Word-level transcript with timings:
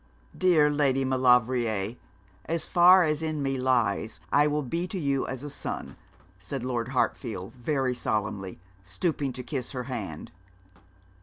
'Dear 0.35 0.71
Lady 0.71 1.05
Maulevrier, 1.05 1.95
as 2.45 2.65
far 2.65 3.03
as 3.03 3.21
in 3.21 3.43
me 3.43 3.59
lies, 3.59 4.19
I 4.31 4.47
will 4.47 4.63
be 4.63 4.87
to 4.87 4.97
you 4.97 5.27
as 5.27 5.43
a 5.43 5.49
son,' 5.51 5.95
said 6.39 6.63
Lord 6.63 6.87
Hartfield, 6.87 7.53
very 7.53 7.93
solemnly, 7.93 8.59
stooping 8.81 9.31
to 9.33 9.43
kiss 9.43 9.73
her 9.73 9.83
hand. 9.83 10.31